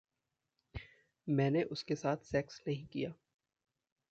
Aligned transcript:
मैंने 1.27 1.63
उसके 1.63 1.95
साथ 1.95 2.17
सेक्स 2.23 2.61
नहीं 2.67 2.85
किया। 2.87 3.13